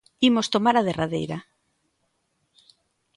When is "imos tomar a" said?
0.29-0.85